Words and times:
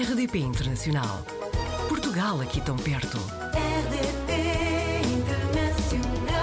RDP 0.00 0.38
Internacional. 0.38 1.24
Portugal 1.88 2.40
aqui 2.40 2.60
tão 2.60 2.76
perto. 2.76 3.18
RDP 3.52 4.32
Internacional. 5.12 6.38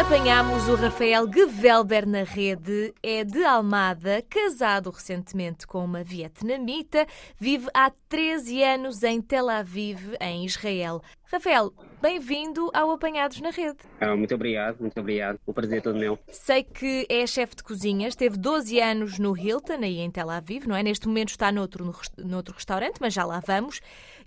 Apanhámos 0.00 0.68
o 0.68 0.74
Rafael 0.74 1.32
Gevelber 1.32 2.08
na 2.08 2.24
rede, 2.24 2.92
é 3.00 3.22
de 3.22 3.44
Almada, 3.44 4.20
casado 4.28 4.90
recentemente 4.90 5.64
com 5.64 5.84
uma 5.84 6.02
vietnamita, 6.02 7.06
vive 7.38 7.68
há 7.72 7.92
13 8.08 8.64
anos 8.64 9.04
em 9.04 9.22
Tel 9.22 9.48
Aviv, 9.48 10.16
em 10.20 10.44
Israel. 10.44 11.00
Rafael, 11.30 11.72
bem-vindo 12.08 12.70
ao 12.74 12.90
Apanhados 12.90 13.40
na 13.40 13.48
Rede. 13.48 13.78
Ah, 13.98 14.14
muito 14.14 14.34
obrigado, 14.34 14.78
muito 14.78 15.00
obrigado. 15.00 15.38
O 15.46 15.54
prazer 15.54 15.78
é 15.78 15.80
todo 15.80 15.98
meu. 15.98 16.18
Sei 16.28 16.62
que 16.62 17.06
é 17.08 17.26
chefe 17.26 17.56
de 17.56 17.62
cozinha, 17.62 18.08
esteve 18.08 18.36
12 18.36 18.78
anos 18.78 19.18
no 19.18 19.34
Hilton, 19.34 19.78
aí 19.82 20.00
em 20.00 20.10
Tel 20.10 20.28
Aviv, 20.28 20.66
não 20.66 20.76
é? 20.76 20.82
Neste 20.82 21.08
momento 21.08 21.30
está 21.30 21.50
noutro, 21.50 21.82
no 21.82 21.94
noutro 22.28 22.54
restaurante, 22.54 22.96
mas 23.00 23.14
já 23.14 23.24
lá 23.24 23.40
vamos. 23.40 23.80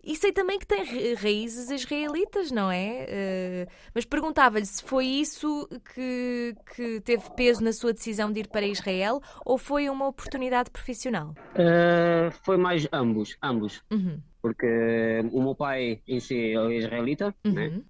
E 0.04 0.16
sei 0.16 0.32
também 0.32 0.58
que 0.58 0.66
tem 0.66 0.84
ra- 0.84 1.22
raízes 1.22 1.70
israelitas, 1.70 2.50
não 2.50 2.72
é? 2.72 3.06
Eh, 3.08 3.68
mas 3.94 4.06
perguntava-lhe 4.06 4.66
se 4.66 4.82
foi 4.82 5.06
isso 5.06 5.70
que, 5.94 6.56
que 6.76 7.00
teve 7.02 7.30
peso 7.36 7.64
na 7.64 7.74
sua 7.74 7.94
decisão 7.94 8.32
de 8.32 8.40
ir 8.40 8.48
para 8.48 8.66
Israel 8.66 9.22
ou 9.46 9.56
foi 9.60 9.88
uma 9.88 10.08
oportunidade 10.08 10.72
profissional? 10.72 11.36
Ah, 11.56 12.32
foi 12.44 12.58
mais 12.58 12.88
ambos, 12.92 13.38
ambos. 13.44 13.84
Uhum, 13.92 14.20
Porque 14.48 15.22
o 15.32 15.42
meu 15.44 15.56
pai 15.56 16.02
em 16.08 16.20
si 16.20 16.56
é 16.56 16.78
israelita, 16.78 17.34
Uhum. 17.46 17.54
né? 17.54 17.82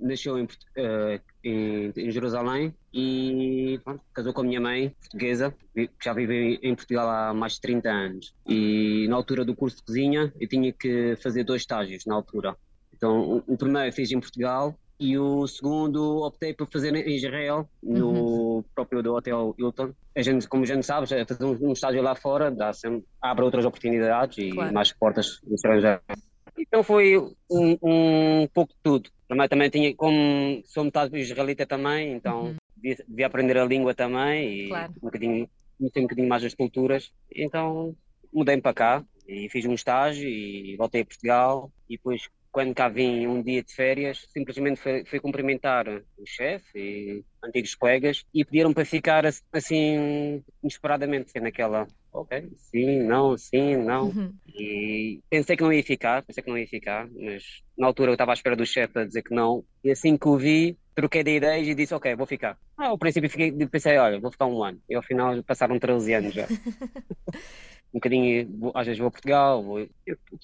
Nasceu 0.00 0.38
em, 0.38 0.48
ah, 0.78 1.20
em, 1.44 1.92
em 1.96 2.10
Jerusalém 2.10 2.74
e 2.92 3.78
pronto, 3.84 4.02
casou 4.14 4.32
com 4.32 4.40
a 4.40 4.44
minha 4.44 4.60
mãe, 4.60 4.90
portuguesa, 5.00 5.54
que 5.74 5.90
já 6.02 6.12
vive 6.12 6.58
em 6.62 6.74
Portugal 6.74 7.08
há 7.08 7.34
mais 7.34 7.54
de 7.54 7.60
30 7.60 7.90
anos. 7.90 8.34
E 8.48 9.06
na 9.08 9.16
altura 9.16 9.44
do 9.44 9.54
curso 9.54 9.76
de 9.76 9.82
cozinha 9.82 10.32
eu 10.40 10.48
tinha 10.48 10.72
que 10.72 11.16
fazer 11.22 11.44
dois 11.44 11.62
estágios 11.62 12.04
na 12.06 12.14
altura. 12.14 12.56
Então 12.94 13.42
o, 13.46 13.54
o 13.54 13.56
primeiro 13.56 13.92
fiz 13.92 14.10
em 14.10 14.18
Portugal 14.20 14.78
e 15.00 15.16
o 15.16 15.46
segundo 15.46 16.18
optei 16.24 16.52
por 16.52 16.68
fazer 16.70 16.94
em 16.94 17.14
Israel, 17.16 17.68
no 17.82 18.64
próprio 18.74 19.02
do 19.02 19.14
Hotel 19.14 19.54
Hilton. 19.58 19.92
A 20.16 20.22
gente, 20.22 20.48
como 20.48 20.64
a 20.64 20.66
gente 20.66 20.84
sabe, 20.84 21.06
fazer 21.06 21.44
um, 21.44 21.68
um 21.68 21.72
estágio 21.72 22.02
lá 22.02 22.14
fora 22.14 22.50
dá 22.50 22.72
sempre, 22.72 23.04
abre 23.22 23.44
outras 23.44 23.64
oportunidades 23.64 24.38
e 24.38 24.50
Claro. 24.50 24.74
mais 24.74 24.92
portas 24.92 25.38
no 25.44 25.54
estrangeiro. 25.54 26.00
Então 26.58 26.82
foi 26.82 27.16
um, 27.50 27.78
um 27.82 28.48
pouco 28.52 28.72
de 28.72 28.78
tudo. 28.82 29.10
Primeiro 29.28 29.48
também 29.50 29.70
tinha, 29.70 29.94
como 29.94 30.60
sou 30.64 30.84
metade 30.84 31.16
israelita 31.18 31.64
também, 31.66 32.14
então 32.14 32.46
Uhum. 32.46 32.56
devia, 32.76 33.04
devia 33.06 33.26
aprender 33.26 33.56
a 33.58 33.64
língua 33.64 33.94
também 33.94 34.64
e 34.64 34.68
Claro. 34.68 34.92
um 34.96 35.06
bocadinho, 35.06 35.50
conhecer 35.78 35.98
um 36.00 36.02
bocadinho 36.02 36.28
mais 36.28 36.42
as 36.44 36.54
culturas. 36.54 37.12
Então 37.32 37.94
mudei-me 38.32 38.60
para 38.62 38.74
cá 38.74 39.04
e 39.28 39.48
fiz 39.50 39.64
um 39.66 39.74
estágio 39.74 40.28
e 40.28 40.76
voltei 40.76 41.02
a 41.02 41.06
Portugal 41.06 41.70
e 41.88 41.96
depois 41.96 42.28
quando 42.58 42.74
cá 42.74 42.88
vim 42.88 43.24
um 43.28 43.40
dia 43.40 43.62
de 43.62 43.72
férias, 43.72 44.26
simplesmente 44.32 44.80
fui, 44.80 45.04
fui 45.04 45.20
cumprimentar 45.20 45.86
o 45.88 46.26
chefe 46.26 46.76
e 46.76 47.24
antigos 47.44 47.72
colegas 47.76 48.24
e 48.34 48.44
pediram 48.44 48.74
para 48.74 48.84
ficar 48.84 49.24
ass- 49.24 49.44
assim 49.52 50.42
inesperadamente, 50.60 51.38
naquela, 51.38 51.86
ok, 52.12 52.50
sim, 52.56 53.04
não, 53.04 53.38
sim, 53.38 53.76
não. 53.76 54.08
uhum. 54.08 54.34
E 54.44 55.20
pensei 55.30 55.56
que 55.56 55.62
não 55.62 55.72
ia 55.72 55.84
ficar, 55.84 56.24
pensei 56.24 56.42
que 56.42 56.50
não 56.50 56.58
ia 56.58 56.66
ficar, 56.66 57.08
mas 57.12 57.44
na 57.78 57.86
altura 57.86 58.10
eu 58.10 58.14
estava 58.14 58.32
à 58.32 58.34
espera 58.34 58.56
do 58.56 58.66
chefe 58.66 58.98
a 58.98 59.04
dizer 59.04 59.22
que 59.22 59.32
não. 59.32 59.64
E 59.84 59.92
assim 59.92 60.16
que 60.18 60.26
o 60.26 60.36
vi, 60.36 60.76
troquei 60.96 61.22
de 61.22 61.36
ideias 61.36 61.68
e 61.68 61.76
disse, 61.76 61.94
ok, 61.94 62.16
vou 62.16 62.26
ficar. 62.26 62.58
Ah, 62.76 62.88
ao 62.88 62.98
princípio 62.98 63.30
fiquei, 63.30 63.52
pensei, 63.68 63.96
olha, 63.98 64.18
vou 64.18 64.32
ficar 64.32 64.46
um 64.46 64.64
ano. 64.64 64.82
E 64.88 64.96
ao 64.96 65.02
final 65.04 65.40
passaram 65.44 65.78
13 65.78 66.12
anos 66.12 66.34
já. 66.34 66.48
um 67.92 67.98
bocadinho, 67.98 68.70
às 68.74 68.86
vezes 68.86 68.98
vou 68.98 69.08
a 69.08 69.10
Portugal, 69.10 69.62
vou- 69.62 69.88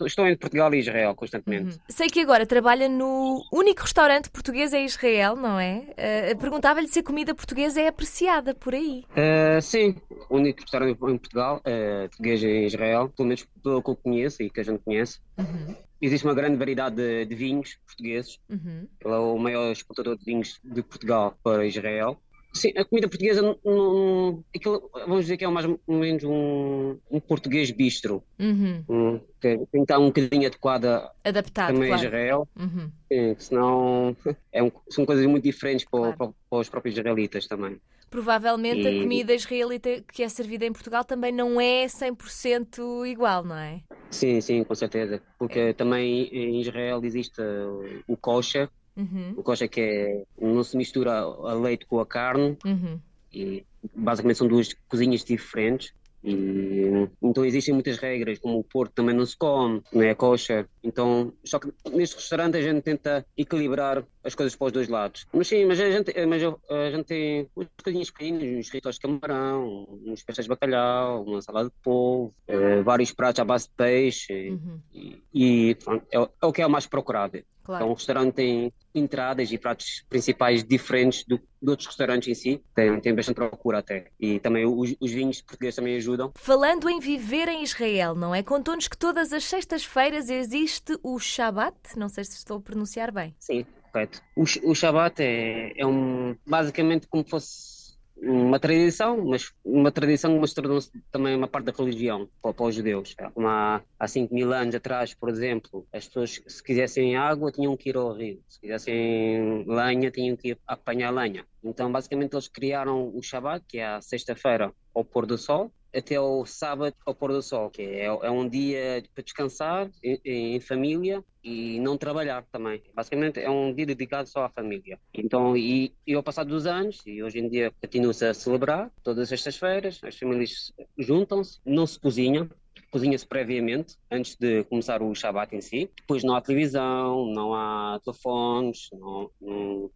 estou 0.07 0.27
entre 0.27 0.39
Portugal 0.39 0.73
e 0.75 0.79
Israel 0.79 1.15
constantemente. 1.15 1.77
Uhum. 1.77 1.83
Sei 1.89 2.09
que 2.09 2.21
agora 2.21 2.47
trabalha 2.47 2.89
no 2.89 3.43
único 3.53 3.83
restaurante 3.83 4.31
português 4.31 4.73
em 4.73 4.85
Israel, 4.87 5.37
não 5.37 5.59
é? 5.61 5.85
Eh, 5.97 6.35
Perguntava-lhe 6.37 6.89
se 6.89 7.01
a 7.01 7.03
comida 7.03 7.35
portuguesa 7.35 7.81
é 7.81 7.89
apreciada 7.89 8.55
por 8.55 8.75
aí. 8.75 9.05
Uh, 9.11 9.61
sim, 9.61 9.95
o 10.31 10.37
único 10.37 10.63
restaurante 10.63 10.93
em 10.93 10.97
Portugal, 11.19 11.59
uh, 11.59 12.09
português 12.09 12.43
em 12.43 12.65
Israel, 12.67 13.09
pelo 13.15 13.29
menos 13.29 13.47
pelo 13.63 13.83
que 13.83 13.91
eu 13.91 13.97
conheço 13.97 14.43
e 14.43 14.49
que 14.51 14.61
a 14.61 14.65
gente 14.65 14.81
conhece. 14.85 15.21
Uhum, 15.39 15.75
Existe 16.01 16.27
uma 16.27 16.35
grande 16.35 16.57
variedade 16.57 16.97
de, 16.97 17.25
de 17.25 17.35
vinhos 17.35 17.77
portugueses. 17.87 18.39
uhum. 18.51 18.87
Ele 19.03 19.15
é 19.15 19.19
o 19.19 19.39
maior 19.39 19.71
exportador 19.73 20.19
de 20.19 20.25
vinhos 20.25 20.59
de 20.63 20.83
Portugal 20.83 21.35
para 21.43 21.65
Israel. 21.67 22.19
Sim, 22.57 22.73
a 22.77 22.85
comida 22.85 23.09
portuguesa, 23.09 23.43
não- 23.43 23.59
não- 23.65 24.45
aquilo, 24.55 24.89
vamos 24.93 25.23
dizer 25.25 25.37
que 25.37 25.45
é 25.45 25.49
mais 25.49 25.67
ou 25.67 25.79
menos 25.89 26.23
um, 26.23 26.97
um 27.11 27.19
português 27.21 27.71
bistro, 27.73 28.23
Uhum. 28.39 28.85
um, 28.89 29.19
que 29.41 29.57
tem 29.59 29.67
que 29.67 29.79
estar 29.79 29.99
um 29.99 30.07
bocadinho 30.07 30.47
adequada 30.47 31.11
Adaptado, 31.25 31.75
também 31.75 31.85
a 31.85 31.87
claro. 31.89 32.05
Israel, 32.07 32.49
Uhum. 32.57 32.91
sim, 33.13 33.37
senão 33.41 34.17
é 34.53 34.63
um- 34.63 34.71
são 34.89 35.05
coisas 35.05 35.27
muito 35.27 35.43
diferentes 35.43 35.85
para, 35.85 36.01
Claro. 36.01 36.17
para- 36.17 36.33
para 36.49 36.59
os 36.61 36.69
próprios 36.69 36.97
israelitas 36.97 37.47
também. 37.49 37.81
Provavelmente 38.09 38.87
a 38.87 38.91
E- 38.93 39.01
comida 39.03 39.35
israelita 39.35 40.05
que 40.13 40.23
é 40.23 40.29
servida 40.29 40.65
em 40.65 40.73
Portugal 40.73 41.05
também 41.05 41.33
não 41.33 41.61
é 41.61 41.89
100% 41.89 43.05
igual, 43.05 43.43
não 43.43 43.57
é? 43.57 43.83
Sim, 44.13 44.41
sim, 44.41 44.63
com 44.63 44.75
certeza. 44.77 45.21
Porque 45.37 45.73
também 45.75 46.29
em 46.33 46.61
Israel 46.61 47.01
existe 47.03 47.41
uh, 47.43 48.05
o 48.07 48.17
kosher. 48.17 48.69
Uhum. 48.97 49.35
O 49.37 49.43
kosher 49.43 49.69
que 49.69 49.81
é, 49.81 50.23
não 50.41 50.63
se 50.63 50.77
mistura 50.77 51.13
a 51.21 51.55
leite 51.55 51.87
com 51.87 51.99
a 52.01 52.07
carne 52.07 52.57
Uhum. 52.65 52.99
e 53.33 53.65
basicamente 53.95 54.39
são 54.39 54.49
duas 54.49 54.75
cozinhas 54.89 55.25
diferentes. 55.25 55.93
E, 56.27 57.07
então 57.21 57.45
existem 57.45 57.75
muitas 57.75 57.99
regras, 57.99 58.39
como 58.39 58.59
o 58.59 58.65
porco 58.65 58.95
também 58.95 59.15
não 59.15 59.27
se 59.27 59.37
come, 59.37 59.83
não 59.93 60.01
é 60.01 60.15
kosher. 60.15 60.67
Então, 60.83 61.35
só 61.45 61.59
que 61.59 61.71
neste 61.91 62.17
restaurante 62.17 62.57
a 62.57 62.63
gente 62.63 62.81
tenta 62.81 63.27
equilibrar 63.37 64.03
as 64.23 64.35
coisas 64.35 64.57
para 64.57 64.69
os 64.69 64.73
dois 64.73 64.89
lados. 64.89 65.27
Mas 65.35 65.49
sim, 65.49 65.67
mas 65.67 65.79
a 65.79 65.91
gente, 65.91 66.15
mas 66.27 66.43
a 66.43 66.91
gente 66.91 67.05
tem 67.05 67.51
umas 67.55 67.69
coisinhas 67.83 68.11
pequenas, 68.11 68.43
uns 68.43 68.71
ritos 68.71 68.95
de 68.95 69.01
camarão, 69.03 69.87
uns 70.07 70.23
peixes 70.23 70.47
de 70.47 70.49
bacalhau, 70.49 71.25
uma 71.25 71.43
salada 71.43 71.69
de 71.69 71.75
polvo, 71.83 72.35
eh, 72.49 72.81
vários 72.81 73.13
pratos 73.13 73.41
à 73.41 73.45
base 73.45 73.67
de 73.67 73.75
peixe. 73.77 74.49
Uhum. 74.49 74.81
E, 74.95 75.23
e, 75.35 75.75
pronto, 75.75 76.07
é, 76.11 76.17
é 76.17 76.47
o 76.47 76.53
que 76.53 76.63
é 76.63 76.67
o 76.67 76.71
mais 76.71 76.87
procurado. 76.87 77.39
Então, 77.65 77.77
Claro. 77.79 77.87
o 77.91 77.95
restaurante 77.95 78.35
tem 78.35 78.73
entradas 78.95 79.51
e 79.51 79.57
pratos 79.59 80.05
principais 80.09 80.63
diferentes 80.63 81.25
do, 81.25 81.39
de 81.39 81.71
outros 81.71 81.87
restaurantes 81.89 82.29
em 82.29 82.35
si. 82.35 82.63
Tem, 82.75 83.01
tem 83.01 83.15
bastante 83.15 83.37
procura 83.37 83.79
até. 83.79 84.09
E 84.21 84.39
também 84.39 84.67
os, 84.67 84.95
os 85.01 85.11
vinhos 85.11 85.41
portugueses 85.41 85.77
também 85.77 85.97
ajudam. 85.97 86.33
Falando 86.37 86.89
em 86.91 87.01
viver 87.01 87.49
em 87.49 87.63
Israel, 87.63 88.15
não 88.15 88.35
é? 88.35 88.43
Contou-nos 88.43 88.87
que 88.87 88.99
todas 88.99 89.33
as 89.33 89.45
sextas-feiras 89.45 90.29
existe 90.29 90.99
o 91.03 91.19
Shabbat, 91.19 91.75
não 91.97 92.09
sei 92.09 92.25
se 92.25 92.37
estou 92.37 92.59
a 92.59 92.61
pronunciar 92.61 93.11
bem. 93.11 93.35
Sim, 93.41 93.65
correto. 93.91 94.21
O, 94.37 94.43
o 94.71 94.75
Shabbat 94.75 95.23
é, 95.23 95.73
é 95.81 95.87
um, 95.87 96.37
basicamente 96.47 97.07
como 97.09 97.25
fosse 97.27 97.74
uma 98.17 98.59
tradição, 98.59 99.25
mas 99.25 99.53
uma 99.65 99.91
tradição, 99.91 100.39
mas 100.39 100.55
tornou-se 100.55 100.91
também 101.11 101.37
uma 101.37 101.49
parte 101.49 101.67
da 101.67 101.73
religião 101.73 102.29
para, 102.41 102.55
para 102.55 102.67
os 102.67 102.75
judeus. 102.75 103.15
Há, 103.19 103.83
há 103.99 104.09
5 104.09 104.35
mil 104.35 104.53
anos 104.53 104.75
atrás, 104.75 105.15
por 105.15 105.29
exemplo, 105.29 105.87
as 105.93 106.07
pessoas, 106.07 106.43
se 106.47 106.63
quisessem 106.63 107.17
água, 107.17 107.53
tinham 107.53 107.77
que 107.77 107.91
ir 107.91 107.97
ao 107.97 108.13
rio. 108.13 108.41
Se 108.49 108.61
quisessem 108.61 109.65
lenha, 109.67 110.11
tinham 110.11 110.37
que 110.37 110.51
ir 110.51 110.59
apanhar 110.67 111.11
lenha. 111.11 111.45
Então, 111.63 111.91
basicamente, 111.91 112.35
eles 112.35 112.49
criaram 112.49 113.09
o 113.15 113.23
Shabbat, 113.23 113.65
que 113.67 113.79
é 113.79 113.87
a 113.87 114.01
sexta-feira 114.01 114.73
ao 114.95 115.05
pôr 115.05 115.27
do 115.27 115.37
sol, 115.37 115.73
até 115.95 116.19
o 116.21 116.45
sábado 116.45 116.95
ao 117.07 117.15
pôr 117.15 117.33
do 117.33 117.43
sol, 117.43 117.71
que 117.71 117.83
é, 117.83 118.05
é 118.07 118.31
um 118.31 118.49
dia 118.49 119.03
para 119.15 119.23
descansar 119.25 119.91
em, 120.03 120.57
em 120.57 120.61
família 120.61 121.25
e 121.43 121.79
não 121.81 121.97
trabalhar 121.97 122.45
também. 122.51 122.83
Basicamente 122.95 123.39
é 123.41 123.51
um 123.51 123.73
dia 123.75 123.87
dedicado 123.87 124.29
só 124.29 124.45
à 124.45 124.49
família. 124.49 124.99
Então, 125.13 125.57
e, 125.57 125.95
e 126.07 126.15
ao 126.15 126.23
passar 126.23 126.45
dos 126.45 126.67
anos, 126.67 127.01
e 127.07 127.23
hoje 127.23 127.39
em 127.39 127.49
dia 127.49 127.73
continua-se 127.81 128.25
a 128.25 128.35
celebrar, 128.35 128.91
todas 129.03 129.25
as 129.25 129.29
sextas-feiras, 129.29 130.01
as 130.03 130.19
famílias 130.19 130.73
juntam-se, 130.99 131.61
não 131.65 131.87
se 131.87 131.99
cozinha, 132.01 132.49
cozinha-se 132.91 133.27
previamente, 133.27 133.97
antes 134.11 134.37
de 134.37 134.65
começar 134.65 135.03
o 135.03 135.15
Shabat 135.15 135.55
em 135.55 135.61
si. 135.61 135.91
Depois 136.01 136.25
não 136.25 136.35
há 136.35 136.41
televisão, 136.41 137.27
não 137.27 137.55
há 137.55 138.01
telefones, 138.05 138.89
não, 138.93 139.31
não- 139.41 139.91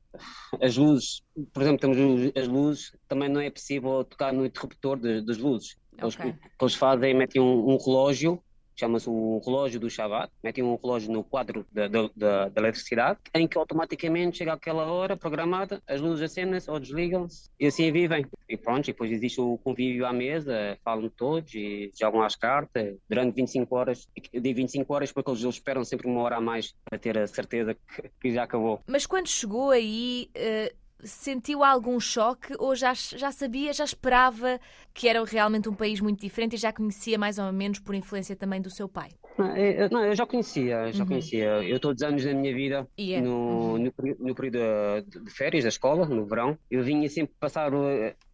as 0.60 0.76
luzes, 0.76 1.22
por 1.52 1.62
exemplo, 1.62 1.80
temos 1.80 1.96
os- 1.98 2.32
as 2.36 2.48
luzes, 2.48 2.92
também 3.06 3.28
não 3.28 3.40
é 3.40 3.50
possível 3.50 4.04
tocar 4.04 4.32
no 4.32 4.44
interruptor 4.44 4.98
de- 4.98 5.20
das 5.24 5.38
luzes. 5.38 5.76
Eles, 6.00 6.14
Ok. 6.16 6.30
o 6.30 6.34
que 6.34 6.64
eles 6.64 6.74
fazem, 6.74 7.14
metem 7.14 7.42
um, 7.42 7.70
um 7.70 7.76
relógio, 7.76 8.42
chama-se 8.76 9.10
o 9.10 9.40
relógio 9.44 9.80
do 9.80 9.90
Shabat, 9.90 10.30
metem 10.42 10.62
um 10.62 10.76
relógio 10.80 11.10
no 11.10 11.24
quadro 11.24 11.66
da, 11.72 11.88
da, 11.88 12.08
da, 12.14 12.48
da 12.48 12.60
eletricidade, 12.60 13.18
em 13.34 13.48
que 13.48 13.58
automaticamente 13.58 14.38
chega 14.38 14.52
aquela 14.52 14.84
hora 14.86 15.16
programada, 15.16 15.82
as 15.84 16.00
luzes 16.00 16.22
acendem-se 16.30 16.70
ou 16.70 16.78
desligam-se, 16.78 17.50
e 17.58 17.66
assim 17.66 17.90
vivem. 17.90 18.24
E 18.48 18.56
pronto, 18.56 18.84
e 18.88 18.92
depois 18.92 19.10
existe 19.10 19.40
o 19.40 19.58
convívio 19.58 20.06
à 20.06 20.12
mesa, 20.12 20.78
falam 20.84 21.10
todos 21.10 21.52
e 21.54 21.90
jogam 21.98 22.22
às 22.22 22.36
cartas 22.36 22.96
durante 23.08 23.34
25 23.34 23.74
horas. 23.74 24.06
Eu 24.32 24.40
digo 24.40 24.56
25 24.58 24.94
horas 24.94 25.10
porque 25.10 25.28
eles, 25.30 25.42
eles 25.42 25.56
esperam 25.56 25.84
sempre 25.84 26.06
uma 26.06 26.22
hora 26.22 26.36
a 26.36 26.40
mais 26.40 26.72
para 26.88 26.98
ter 27.00 27.18
a 27.18 27.26
certeza 27.26 27.74
que, 27.74 28.10
que 28.20 28.32
já 28.32 28.44
acabou. 28.44 28.80
Mas 28.86 29.06
quando 29.06 29.26
chegou 29.26 29.70
aí, 29.70 30.30
eh, 30.34 30.72
sentiu 31.02 31.62
algum 31.62 31.98
choque 32.00 32.54
ou 32.58 32.74
já, 32.74 32.92
já 32.94 33.30
sabia, 33.30 33.72
já 33.72 33.84
esperava 33.84 34.60
que 34.92 35.08
era 35.08 35.24
realmente 35.24 35.68
um 35.68 35.74
país 35.74 36.00
muito 36.00 36.20
diferente 36.20 36.54
e 36.54 36.58
já 36.58 36.72
conhecia 36.72 37.18
mais 37.18 37.38
ou 37.38 37.52
menos 37.52 37.78
por 37.78 37.94
influência 37.94 38.34
também 38.34 38.60
do 38.60 38.70
seu 38.70 38.88
pai? 38.88 39.10
Não, 39.36 39.56
eu, 39.56 39.88
não, 39.90 40.04
eu 40.04 40.16
já 40.16 40.26
conhecia, 40.26 40.90
já 40.92 41.04
uhum. 41.04 41.08
conhecia. 41.08 41.62
Eu 41.62 41.78
todos 41.78 42.02
os 42.02 42.08
anos 42.08 42.24
da 42.24 42.34
minha 42.34 42.52
vida, 42.52 42.88
yeah. 42.98 43.24
no, 43.24 43.74
uhum. 43.74 43.78
no, 43.78 43.92
no, 44.18 44.34
período 44.34 44.58
de, 45.06 45.30
férias 45.30 45.62
da 45.62 45.68
escola, 45.68 46.06
no 46.06 46.26
verão, 46.26 46.58
eu 46.68 46.82
vinha 46.82 47.08
sempre 47.08 47.34
passar 47.38 47.72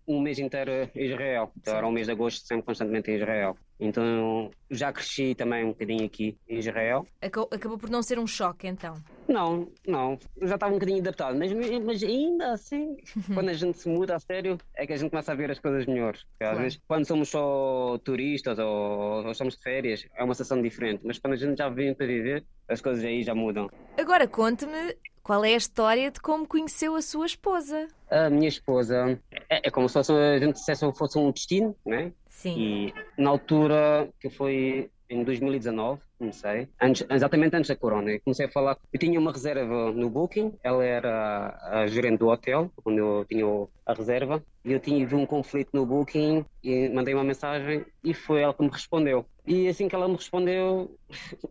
um 0.06 0.20
mês 0.20 0.38
inteiro 0.38 0.70
em 0.94 1.04
Israel. 1.04 1.52
Então, 1.58 1.76
era 1.76 1.86
um 1.86 1.92
mês 1.92 2.06
de 2.06 2.12
agosto 2.12 2.46
sempre 2.46 2.64
constantemente 2.64 3.10
em 3.10 3.16
Israel. 3.16 3.56
Então 3.78 4.50
já 4.70 4.92
cresci 4.92 5.34
também 5.34 5.64
um 5.64 5.68
bocadinho 5.68 6.04
aqui 6.04 6.36
em 6.48 6.58
Israel. 6.58 7.06
Acabou 7.20 7.78
por 7.78 7.90
não 7.90 8.02
ser 8.02 8.18
um 8.18 8.26
choque 8.26 8.66
então? 8.66 8.96
Não, 9.28 9.68
não. 9.86 10.18
Já 10.42 10.54
estava 10.54 10.72
um 10.72 10.76
bocadinho 10.76 11.00
adaptado. 11.00 11.38
Mas, 11.38 11.52
mas 11.52 12.02
ainda 12.02 12.52
assim, 12.52 12.96
quando 13.32 13.48
a 13.48 13.54
gente 13.54 13.78
se 13.78 13.88
muda 13.88 14.16
a 14.16 14.20
sério, 14.20 14.58
é 14.76 14.86
que 14.86 14.92
a 14.92 14.96
gente 14.96 15.10
começa 15.10 15.32
a 15.32 15.34
ver 15.34 15.50
as 15.50 15.58
coisas 15.58 15.86
melhores. 15.86 16.24
Claro. 16.38 16.56
Às 16.56 16.62
vezes, 16.62 16.80
quando 16.86 17.06
somos 17.06 17.28
só 17.28 17.98
turistas 18.04 18.58
ou, 18.58 19.24
ou 19.24 19.30
estamos 19.30 19.56
de 19.56 19.62
férias, 19.62 20.06
é 20.16 20.22
uma 20.22 20.34
sensação 20.34 20.60
diferente. 20.60 21.06
Mas 21.06 21.18
quando 21.18 21.34
a 21.34 21.36
gente 21.36 21.58
já 21.58 21.68
vem 21.68 21.94
para 21.94 22.06
viver, 22.06 22.44
as 22.68 22.80
coisas 22.80 23.04
aí 23.04 23.22
já 23.22 23.34
mudam. 23.34 23.70
Agora 23.98 24.26
conte-me 24.26 24.96
qual 25.22 25.42
é 25.42 25.54
a 25.54 25.56
história 25.56 26.10
de 26.10 26.20
como 26.20 26.46
conheceu 26.46 26.94
a 26.94 27.00
sua 27.00 27.24
esposa? 27.24 27.88
A 28.10 28.28
minha 28.28 28.48
esposa 28.48 29.18
é, 29.48 29.68
é 29.68 29.70
como 29.70 29.88
se 29.88 29.94
fosse, 29.94 30.12
a 30.12 30.38
gente 30.38 30.54
dissesse 30.54 30.84
fosse 30.92 31.18
um 31.18 31.30
destino, 31.30 31.74
né? 31.84 32.12
Sim. 32.28 32.58
E 32.58 32.94
na 33.16 33.30
altura 33.30 34.08
que 34.20 34.28
foi 34.28 34.90
em 35.08 35.22
2019, 35.22 36.00
comecei, 36.18 36.68
antes, 36.80 37.06
exatamente 37.10 37.56
antes 37.56 37.68
da 37.68 37.76
corona, 37.76 38.10
eu 38.10 38.20
comecei 38.20 38.46
a 38.46 38.50
falar, 38.50 38.78
eu 38.92 38.98
tinha 38.98 39.18
uma 39.18 39.32
reserva 39.32 39.92
no 39.92 40.08
Booking, 40.08 40.54
ela 40.62 40.84
era 40.84 41.58
a 41.70 41.86
gerente 41.86 42.18
do 42.18 42.28
hotel, 42.28 42.70
onde 42.84 42.98
eu 42.98 43.24
tinha 43.28 43.44
a 43.86 43.92
reserva, 43.92 44.42
e 44.64 44.72
eu 44.72 44.80
tive 44.80 45.14
um 45.14 45.26
conflito 45.26 45.70
no 45.72 45.84
Booking 45.84 46.44
e 46.62 46.88
mandei 46.88 47.14
uma 47.14 47.24
mensagem 47.24 47.84
e 48.02 48.14
foi 48.14 48.42
ela 48.42 48.54
que 48.54 48.62
me 48.62 48.70
respondeu. 48.70 49.26
E 49.46 49.68
assim 49.68 49.88
que 49.88 49.94
ela 49.94 50.08
me 50.08 50.14
respondeu, 50.14 50.96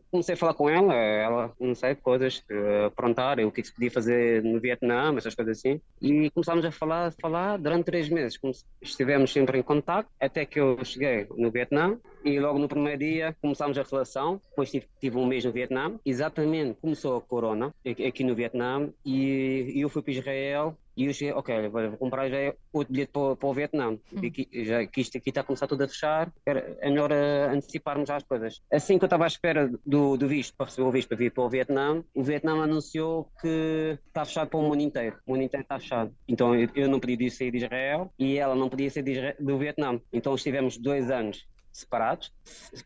comecei 0.09 0.33
a 0.33 0.37
falar 0.37 0.55
com 0.55 0.67
ela, 0.67 0.95
ela, 0.95 1.53
não 1.59 1.75
sei, 1.75 1.93
coisas, 1.93 2.43
uh, 2.49 2.85
aprontar, 2.87 3.37
o 3.37 3.47
é 3.47 3.51
que 3.51 3.63
se 3.63 3.71
podia 3.71 3.91
fazer 3.91 4.43
no 4.43 4.59
Vietnã, 4.59 5.15
essas 5.15 5.35
coisas 5.35 5.59
assim. 5.59 5.79
E 6.01 6.29
começámos 6.31 6.65
a 6.65 6.71
falar, 6.71 7.13
falar 7.21 7.57
durante 7.57 7.85
três 7.85 8.09
meses. 8.09 8.39
Estivemos 8.81 9.31
sempre 9.31 9.59
em 9.59 9.61
contato, 9.61 10.09
até 10.19 10.45
que 10.45 10.59
eu 10.59 10.83
cheguei 10.83 11.27
no 11.37 11.51
Vietnã 11.51 11.99
e 12.25 12.39
logo 12.39 12.57
no 12.57 12.67
primeiro 12.67 12.99
dia 12.99 13.35
começámos 13.41 13.77
a 13.77 13.83
relação. 13.83 14.41
Depois 14.49 14.71
tive, 14.71 14.87
tive 14.99 15.17
um 15.17 15.25
mês 15.25 15.45
no 15.45 15.51
Vietnã. 15.51 15.99
Exatamente 16.05 16.77
começou 16.81 17.17
a 17.17 17.21
corona 17.21 17.73
aqui 17.85 18.23
no 18.23 18.33
Vietnã 18.33 18.89
e 19.05 19.73
eu 19.75 19.89
fui 19.89 20.01
para 20.01 20.13
Israel 20.13 20.77
e 20.95 21.05
eu 21.05 21.13
cheguei, 21.13 21.33
ok, 21.33 21.69
vou 21.69 21.97
comprar 21.97 22.29
já 22.29 22.53
outro 22.71 22.93
bilhete 22.93 23.11
para, 23.11 23.35
para 23.35 23.49
o 23.49 23.53
Vietnã. 23.53 23.91
Hum. 23.91 24.31
Que, 24.31 24.47
já 24.63 24.85
que 24.85 25.01
isto 25.01 25.17
aqui 25.17 25.29
está 25.29 25.41
a 25.41 25.43
começar 25.43 25.67
tudo 25.67 25.83
a 25.83 25.87
fechar, 25.87 26.31
é 26.45 26.89
melhor 26.89 27.11
uh, 27.11 27.55
anteciparmos 27.55 28.07
já 28.07 28.15
as 28.15 28.23
coisas. 28.23 28.61
Assim 28.71 28.97
que 28.97 29.03
eu 29.03 29.07
estava 29.07 29.23
à 29.23 29.27
espera 29.27 29.71
do, 29.85 30.17
do 30.17 30.27
visto, 30.27 30.55
para 30.55 30.67
receber 30.67 30.87
o 30.87 30.91
visto 30.91 31.07
para 31.07 31.17
vir 31.17 31.31
para 31.31 31.43
o 31.43 31.49
Vietnã, 31.49 32.03
o 32.13 32.23
Vietnã 32.23 32.63
anunciou 32.63 33.29
que 33.41 33.97
está 34.07 34.25
fechado 34.25 34.49
para 34.49 34.59
o 34.59 34.63
mundo 34.63 34.81
inteiro. 34.81 35.17
O 35.25 35.31
mundo 35.31 35.43
inteiro 35.43 35.63
está 35.63 35.79
fechado. 35.79 36.13
Então 36.27 36.55
eu, 36.55 36.69
eu 36.75 36.87
não 36.87 36.99
podia 36.99 37.29
sair 37.29 37.51
de 37.51 37.57
Israel 37.57 38.11
e 38.17 38.37
ela 38.37 38.55
não 38.55 38.69
podia 38.69 38.89
sair 38.89 39.07
Israel, 39.07 39.35
do 39.39 39.57
Vietnã. 39.57 39.99
Então 40.11 40.35
estivemos 40.35 40.77
dois 40.77 41.09
anos 41.09 41.47
separados, 41.73 42.31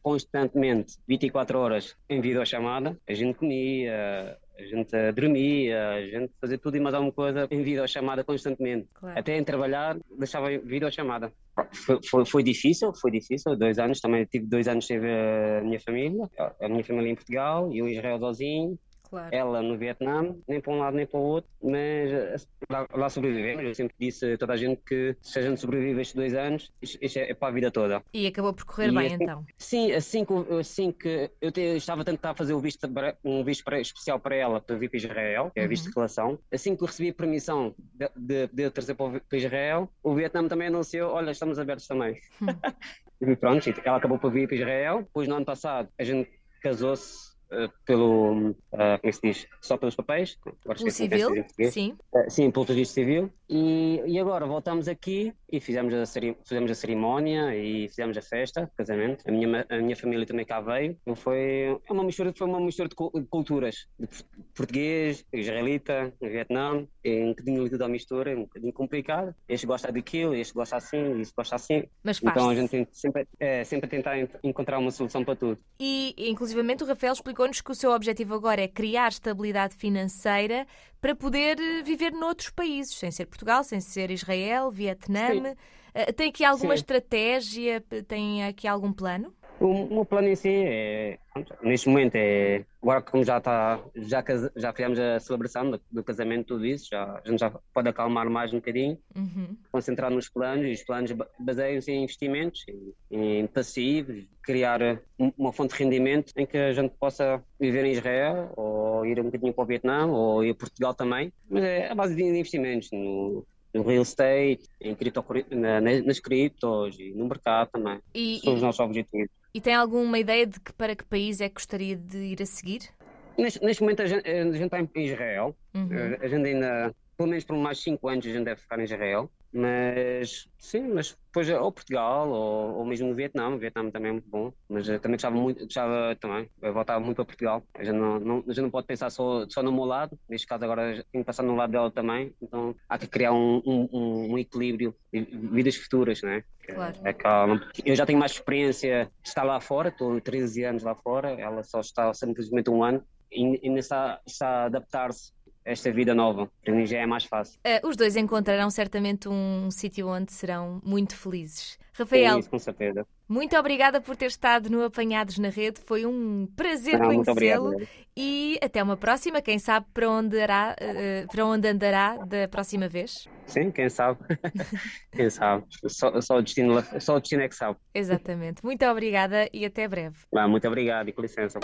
constantemente 0.02 0.98
24 1.08 1.60
horas 1.60 1.96
em 2.10 2.22
videochamada. 2.22 2.98
A 3.08 3.14
gente 3.14 3.36
comia, 3.36 4.38
a 4.58 4.64
gente 4.64 5.12
dormia, 5.12 5.90
a 5.90 6.02
gente 6.02 6.32
fazia 6.42 6.58
tudo 6.58 6.78
e 6.78 6.80
mais 6.80 6.96
alguma 6.96 7.12
coisa 7.12 7.48
em 7.52 7.62
videochamada 7.62 8.24
constantemente. 8.24 8.88
Claro. 8.94 9.20
Até 9.20 9.38
em 9.38 9.44
trabalhar, 9.44 9.98
deixava 10.18 10.50
videochamada. 10.58 11.32
Foi, 11.74 12.00
foi, 12.04 12.26
foi 12.26 12.44
difícil, 12.44 12.94
foi 12.94 13.12
difícil, 13.12 13.56
dois 13.56 13.78
anos, 13.80 14.00
também 14.00 14.26
tive 14.26 14.46
dois 14.46 14.68
anos, 14.68 14.86
tive 14.86 15.08
a 15.08 15.62
minha 15.64 15.80
família, 15.80 16.30
a 16.62 16.68
minha 16.68 16.84
família 16.84 17.12
em 17.12 17.16
Portugal 17.16 17.72
e 17.72 17.82
o 17.82 17.88
Israel 17.88 18.20
sozinho, 18.20 18.80
Claro. 19.10 19.30
Ela 19.32 19.62
no 19.62 19.78
Vietnã, 19.78 20.36
nem 20.48 20.60
para 20.60 20.74
um 20.74 20.80
lado 20.80 20.96
nem 20.96 21.06
para 21.06 21.20
o 21.20 21.24
outro, 21.24 21.50
mas 21.62 22.12
eh, 22.12 22.36
lá, 22.70 22.88
lá 22.94 23.10
sobrevivemos. 23.10 23.64
Eu 23.64 23.76
sempre 23.76 23.96
disse 24.00 24.34
a 24.34 24.38
toda 24.38 24.54
a 24.54 24.58
gente 24.58 24.82
que 24.86 25.16
se 25.22 25.40
a 25.40 25.42
gente 25.42 25.60
sobrevive 25.60 26.02
estes 26.02 26.16
dois 26.16 26.34
anos, 26.34 26.72
isto 26.82 27.18
é, 27.18 27.32
é 27.32 27.34
para 27.34 27.48
a 27.50 27.52
vida 27.52 27.72
toda. 27.72 28.04
E 28.14 28.28
acabou 28.28 28.54
por 28.54 28.66
correr 28.66 28.90
e 28.90 28.92
bem 28.92 29.08
assim, 29.08 29.24
então? 29.24 29.46
Sim, 29.58 29.92
assim 29.92 30.26
que, 30.26 30.34
assim 30.60 30.92
que 30.92 31.32
eu 31.42 31.52
te, 31.52 31.62
estava 31.78 32.02
a 32.02 32.06
tentar 32.06 32.34
fazer 32.36 32.54
o 32.54 32.60
visto, 32.60 32.88
um 33.24 33.44
visto 33.44 33.64
para, 33.64 33.80
especial 33.80 34.20
para 34.20 34.36
ela, 34.36 34.60
para 34.62 34.76
vir 34.76 34.90
para 34.90 34.98
Israel, 34.98 35.52
que 35.54 35.60
é 35.60 35.64
uhum. 35.64 35.70
visto 35.70 35.90
de 35.90 35.96
relação, 35.96 36.40
assim 36.52 36.76
que 36.76 36.84
eu 36.84 36.88
recebi 36.88 37.12
permissão 37.12 37.74
de, 37.78 38.10
de, 38.16 38.48
de 38.48 38.70
trazer 38.70 38.96
para, 38.96 39.20
para 39.20 39.38
Israel, 39.38 39.90
o 40.04 40.14
Vietnã 40.14 40.48
também 40.48 40.68
anunciou: 40.68 41.12
olha, 41.12 41.32
estamos 41.32 41.60
abertos 41.60 41.88
também. 41.88 42.20
Hum. 42.42 42.48
e 43.22 43.36
pronto, 43.36 43.74
ela 43.84 43.98
acabou 43.98 44.20
por 44.20 44.32
vir 44.32 44.48
para 44.48 44.58
Israel. 44.58 45.00
Depois, 45.00 45.28
no 45.28 45.36
ano 45.36 45.46
passado, 45.46 45.90
a 45.98 46.04
gente 46.04 46.30
casou-se 46.62 47.37
pelo, 47.86 48.50
uh, 48.50 48.56
como 48.72 49.00
é 49.04 49.12
se 49.12 49.22
diz, 49.22 49.48
só 49.62 49.78
pelos 49.78 49.96
papéis. 49.96 50.38
Pelo 50.64 50.92
civil, 50.92 51.46
sim. 51.72 51.98
Uh, 52.14 52.30
sim, 52.30 52.52
pelo 52.52 52.66
registro 52.66 52.96
civil. 52.96 53.32
E, 53.50 54.02
e 54.06 54.20
agora 54.20 54.46
voltamos 54.46 54.88
aqui 54.88 55.34
e 55.50 55.60
fizemos 55.60 55.94
a, 55.94 56.06
fizemos 56.06 56.72
a 56.72 56.76
cerimónia 56.76 57.56
e 57.56 57.88
fizemos 57.88 58.18
a 58.18 58.22
festa, 58.22 58.70
casamento. 58.76 59.24
A 59.28 59.32
minha, 59.32 59.66
a 59.70 59.78
minha 59.78 59.96
família 59.96 60.26
também 60.26 60.46
cá 60.46 60.60
veio. 60.60 60.98
Então 61.02 61.16
foi 61.16 61.80
é 61.88 61.94
uma 61.94 62.04
mistura, 62.04 62.34
foi 62.36 62.48
uma 62.48 62.60
mistura 62.60 62.90
de 62.90 62.96
culturas, 63.30 63.88
de 63.98 64.08
português, 64.54 65.26
israelita, 65.32 66.14
vietnã, 66.22 66.86
é 67.04 67.24
um 67.24 67.30
bocadinho 67.30 67.62
ali 67.62 67.70
tudo 67.70 67.84
à 67.84 67.88
mistura, 67.88 68.32
é 68.32 68.36
um 68.36 68.42
bocadinho 68.42 68.74
complicado. 68.74 69.34
Este 69.48 69.66
gosta 69.66 69.92
daquilo, 69.92 70.36
este 70.36 70.54
gosta 70.54 70.76
assim, 70.76 71.22
este 71.22 71.34
gosta 71.36 71.56
assim. 71.56 71.84
Mas 72.04 72.22
então 72.22 72.50
a 72.50 72.56
gente 72.56 72.88
sempre, 72.92 73.28
é, 73.40 73.64
sempre 73.64 73.90
tentar 73.90 74.18
encontrar 74.44 74.78
uma 74.80 74.92
solução 74.92 75.24
para 75.24 75.36
tudo. 75.36 75.60
E, 75.80 76.14
inclusivamente, 76.18 76.84
o 76.84 76.88
Rafael 76.88 77.14
explicou-nos 77.14 77.62
que 77.62 77.72
o 77.72 77.76
seu 77.76 77.92
objetivo 77.92 78.34
agora 78.34 78.62
é 78.62 78.68
criar 78.68 79.10
estabilidade 79.10 79.76
financeira 79.76 80.68
para 81.00 81.16
poder 81.16 81.60
eh, 81.60 81.82
viver 81.84 82.12
noutros 82.12 82.50
países, 82.50 82.96
sem 82.96 83.12
ser 83.12 83.26
Portugal, 83.26 83.64
sem 83.64 83.80
ser 83.80 84.12
Israel, 84.12 84.72
Vietnã. 84.72 85.56
Eh, 85.94 86.12
tem 86.12 86.30
aqui 86.30 86.44
alguma 86.44 86.76
Sim. 86.76 86.82
estratégia? 86.82 87.82
Tem 88.08 88.46
aqui 88.46 88.68
algum 88.68 88.92
plano? 88.92 89.34
O 89.60 89.88
meu 89.94 90.06
plano 90.06 90.28
em 90.28 90.36
si 90.36 90.50
é, 90.50 91.18
neste 91.64 91.90
momento 91.90 92.16
é, 92.16 92.64
agora 92.82 93.02
como 93.02 93.24
já 93.24 93.38
está, 93.38 93.80
já, 93.96 94.24
já 94.56 94.72
fizemos 94.72 95.00
a 95.00 95.20
celebração 95.20 95.72
do, 95.72 95.82
do, 95.92 96.04
casamento, 96.04 96.48
tudo 96.48 96.66
isso, 96.66 96.90
já, 96.92 97.04
a 97.04 97.30
gente 97.30 97.40
já 97.40 97.52
pode 97.74 97.90
acalmar 97.90 98.30
mais 98.30 98.54
um 98.54 98.58
bocadinho, 98.58 98.98
uhum. 99.16 99.56
concentrar 99.72 100.12
nos 100.12 100.30
planos, 100.30 100.68
e 100.68 100.72
os 100.72 100.84
planos 100.84 101.12
baseiam-se 101.40 101.92
em 101.92 102.04
investimentos, 102.04 102.66
em, 103.10 103.40
em 103.40 103.48
passivos, 103.48 104.24
criar 104.44 104.80
uma 105.18 105.52
fonte 105.52 105.76
de 105.76 105.84
rendimento 105.84 106.32
em 106.38 106.46
que 106.46 106.58
a 106.58 106.74
gente 106.74 106.94
possa 107.00 107.44
viver 107.60 107.84
em 107.86 107.94
Israel, 107.94 108.54
ou 108.56 109.06
ir 109.06 109.20
um 109.20 109.26
bocadinho 109.26 109.54
para 109.54 109.64
o 109.64 109.68
Vietnã, 109.68 110.06
ou 110.06 110.44
ir 110.44 110.52
a 110.52 110.56
Portugal 110.56 110.94
também, 110.94 111.34
mas 111.50 111.64
é 111.64 111.92
a 111.92 111.96
base 111.96 112.16
de 112.16 112.24
investimentos, 112.24 112.90
no, 112.92 113.46
no 113.74 113.84
real 113.84 114.04
estate, 114.04 114.68
em 114.82 114.96
cripto, 114.96 115.24
na, 115.52 115.82
nas 115.82 116.20
criptos 116.20 116.98
e 117.00 117.12
no 117.14 117.28
mercado 117.28 117.70
também. 117.72 118.00
E, 118.14 118.40
São 118.40 118.56
os 118.56 118.62
nossos 118.62 118.80
objetivos. 118.80 119.30
E 119.54 119.62
tem 119.62 119.74
alguma 119.74 120.20
ideia 120.20 120.46
de 120.46 120.60
que 120.60 120.74
para 120.74 120.96
que 120.96 121.04
país 121.04 121.42
é 121.42 121.50
que 121.50 121.56
gostaria 121.56 121.96
de 121.96 122.18
ir 122.18 122.42
a 122.42 122.46
seguir? 122.46 122.90
Neste, 123.38 123.64
neste 123.64 123.82
momento 123.82 124.02
a 124.02 124.06
gente, 124.06 124.28
a 124.28 124.44
gente 124.52 124.64
está 124.64 124.80
em 124.80 125.06
Israel. 125.06 125.56
Uhum. 125.74 125.90
A 126.22 126.28
gente 126.28 126.48
ainda, 126.48 126.96
pelo 127.16 127.30
menos 127.30 127.44
por 127.44 127.58
mais 127.58 127.80
5 127.80 128.08
anos, 128.08 128.26
a 128.26 128.30
gente 128.30 128.46
deve 128.46 128.62
ficar 128.62 128.80
em 128.80 128.84
Israel. 128.84 129.30
Mas 129.52 130.48
sim, 130.58 130.88
mas 130.88 131.18
depois 131.28 131.50
ou 131.50 131.72
Portugal 131.72 132.30
ou, 132.30 132.76
ou 132.80 132.86
mesmo 132.86 133.08
no 133.08 133.16
Vietnã, 133.16 133.50
o 133.50 133.58
Vietnã 133.58 133.90
também 133.90 134.10
é 134.10 134.14
muito 134.14 134.30
bom, 134.30 134.52
mas 134.68 134.88
também 134.88 135.12
gostava 135.12 135.36
muito, 135.36 135.64
gostava 135.64 136.16
também, 136.20 136.50
eu 136.62 136.74
voltava 136.74 137.00
muito 137.00 137.16
para 137.18 137.26
Portugal. 137.26 137.64
A 137.76 137.84
gente 137.84 137.96
não, 137.96 138.20
não, 138.20 138.38
a 138.40 138.52
gente 138.52 138.62
não 138.62 138.70
pode 138.70 138.88
pensar 138.88 139.10
só, 139.10 139.48
só 139.50 139.64
no 139.64 139.72
meu 139.72 139.86
lado, 139.86 140.18
neste 140.28 140.46
caso 140.46 140.64
agora 140.64 141.04
tenho 141.12 141.24
que 141.24 141.28
passar 141.28 141.44
no 141.44 141.56
lado 141.56 141.72
dela 141.72 141.90
também, 141.90 142.34
então 142.42 142.76
há 142.90 142.98
que 142.98 143.08
criar 143.08 143.34
um, 143.34 143.62
um, 143.66 144.34
um 144.34 144.38
equilíbrio 144.38 144.94
de 145.12 145.22
vidas 145.22 145.76
futuras, 145.76 146.22
né? 146.22 146.44
Claro. 146.66 146.98
É 147.04 147.14
calma. 147.14 147.66
Eu 147.86 147.96
já 147.96 148.06
tenho 148.06 148.20
mais 148.20 148.34
experiência 148.34 149.10
de 149.24 149.30
estar 149.30 149.44
lá 149.44 149.62
fora, 149.62 149.90
estou 149.90 150.20
13 150.20 150.64
anos 150.66 150.84
lá 150.84 150.96
fora, 150.96 151.32
ela 151.32 151.64
só 151.64 151.80
está 151.80 152.14
simplesmente 152.14 152.70
um 152.70 152.84
ano 152.84 153.02
e 153.32 153.60
ainda 153.64 153.80
está, 153.80 154.20
está 154.26 154.48
a 154.48 154.66
adaptar-se 154.66 155.37
esta 155.68 155.92
vida 155.92 156.16
nova. 156.16 156.50
Para 156.64 156.74
mim 156.74 156.86
já 156.86 156.98
é 156.98 157.06
mais 157.06 157.26
fácil. 157.26 157.60
Uh, 157.60 157.88
os 157.88 157.96
dois 157.96 158.16
encontrarão 158.16 158.70
certamente 158.70 159.28
um 159.28 159.70
sítio 159.70 160.08
onde 160.08 160.32
serão 160.32 160.82
muito 160.84 161.16
felizes. 161.16 161.78
Rafael, 161.94 162.34
Sim, 162.34 162.40
isso, 162.40 162.50
com 162.50 162.60
certeza. 162.60 163.08
muito 163.28 163.58
obrigada 163.58 164.00
por 164.00 164.16
ter 164.16 164.28
estado 164.28 164.70
no 164.70 164.84
Apanhados 164.84 165.40
na 165.40 165.50
Rede. 165.50 165.82
Foi 165.82 166.06
um 166.06 166.48
prazer 166.56 167.00
conhecê-lo 167.00 167.74
e 168.16 168.58
até 168.62 168.82
uma 168.82 168.96
próxima. 168.96 169.42
Quem 169.42 169.60
sabe 169.60 169.88
para 169.94 170.10
onde, 170.10 170.38
irá, 170.38 170.76
uh, 170.80 171.28
para 171.28 171.46
onde 171.46 171.68
andará 171.68 172.18
da 172.18 172.48
próxima 172.48 172.88
vez? 172.88 173.28
Sim, 173.46 173.72
quem 173.72 173.90
sabe. 173.90 174.20
quem 175.12 175.30
sabe. 175.30 175.66
Só, 175.88 176.22
só, 176.22 176.38
o 176.38 176.42
destino, 176.42 176.84
só 177.00 177.16
o 177.16 177.20
destino 177.20 177.42
é 177.42 177.50
que 177.50 177.56
sabe. 177.56 177.78
Exatamente. 177.94 178.64
Muito 178.64 178.86
obrigada 178.86 179.50
e 179.52 179.66
até 179.66 179.88
breve. 179.88 180.18
muito 180.48 180.68
obrigado 180.68 181.10
e 181.10 181.14
com 181.14 181.22
licença. 181.22 181.60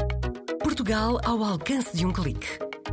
Portugal 0.60 1.20
ao 1.24 1.44
alcance 1.44 1.96
de 1.96 2.06
um 2.06 2.12
clique 2.12 2.73